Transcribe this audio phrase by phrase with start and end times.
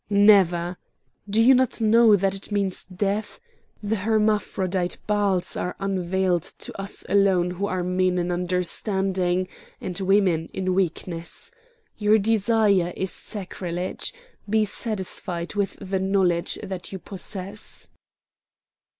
[0.09, 0.77] "Never!
[1.29, 3.39] Do you not know that it means death?
[3.83, 9.47] The hermaphrodite Baals are unveiled to us alone who are men in understanding
[9.79, 11.51] and women in weakness.
[11.99, 14.11] Your desire is sacrilege;
[14.49, 17.91] be satisfied with the knowledge that you possess!"